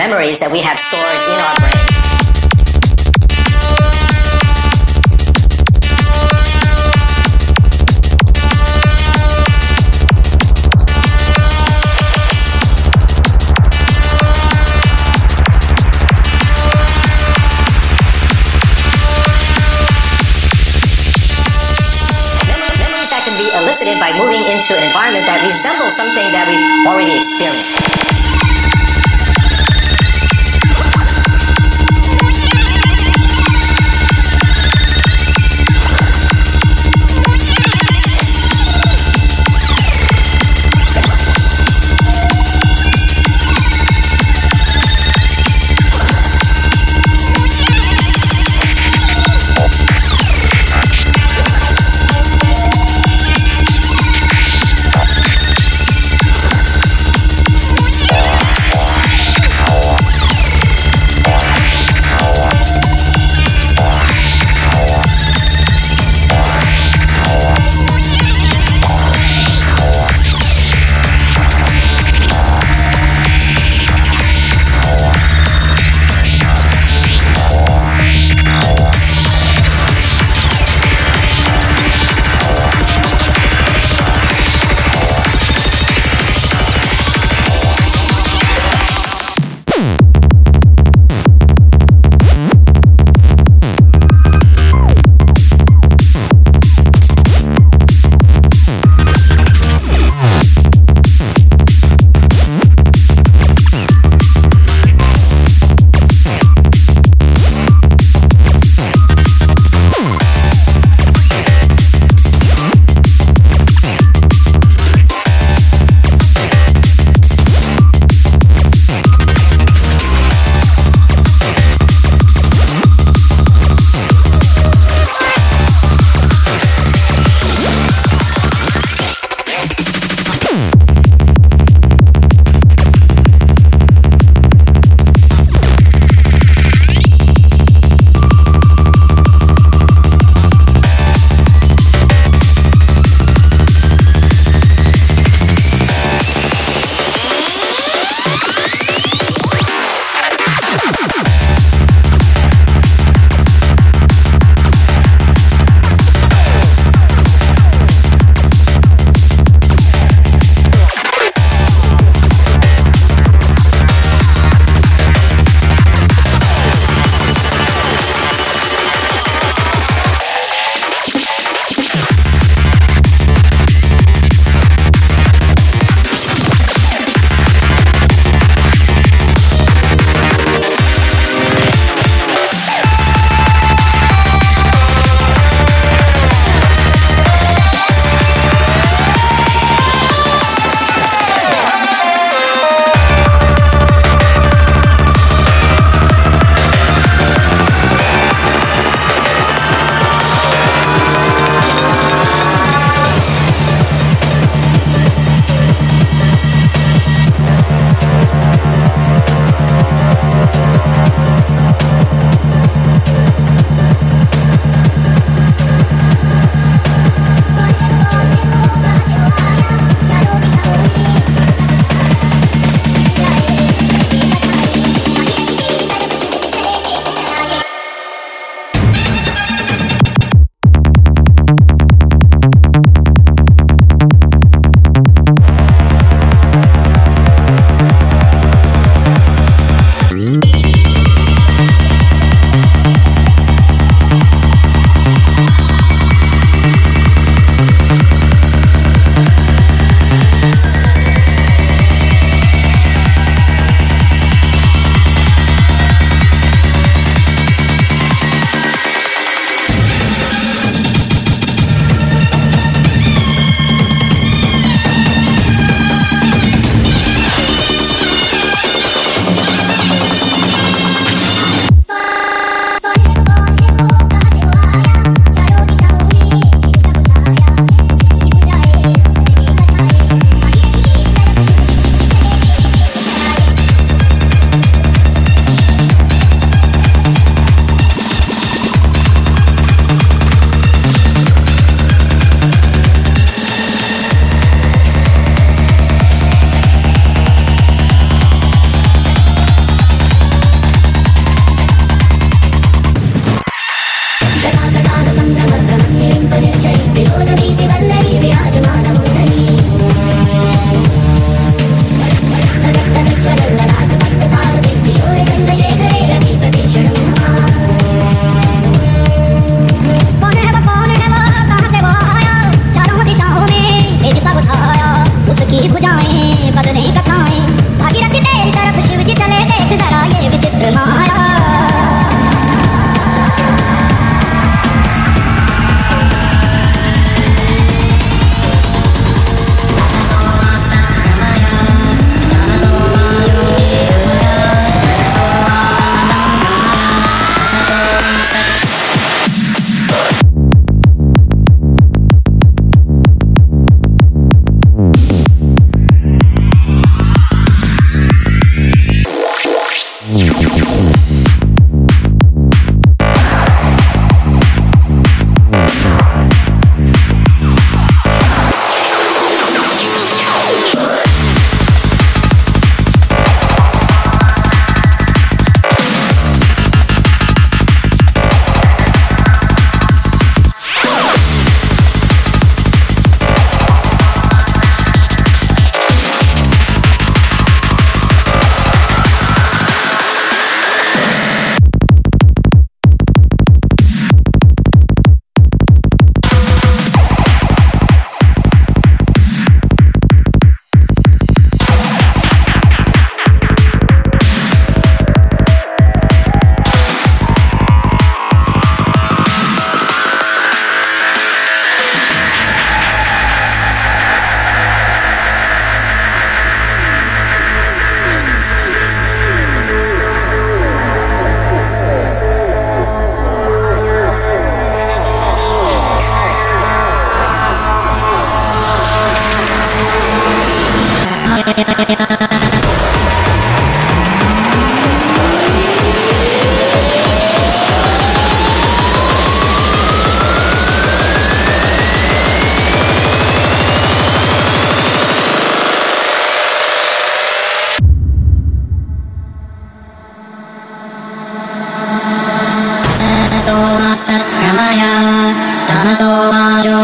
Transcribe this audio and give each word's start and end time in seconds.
memories 0.00 0.40
that 0.40 0.48
we 0.48 0.64
have 0.64 0.80
stored 0.80 1.04
in 1.28 1.36
our 1.44 1.56
brain. 1.60 1.76
Memories 22.88 23.12
that 23.12 23.20
can 23.28 23.36
be 23.36 23.52
elicited 23.52 24.00
by 24.00 24.16
moving 24.16 24.40
into 24.48 24.72
an 24.72 24.82
environment 24.88 25.28
that 25.28 25.44
resembles 25.44 25.92
something 25.92 26.24
that 26.32 26.48
we've 26.48 26.88
already 26.88 27.12
experienced. 27.12 28.19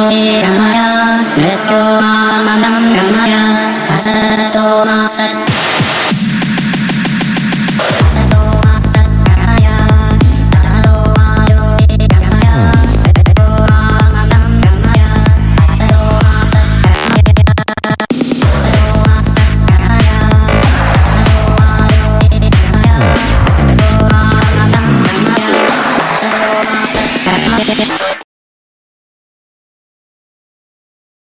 तो 0.06 1.80
रमय 2.96 3.34
असतो 3.94 4.68
मा 4.84 5.06
सत् 5.16 5.45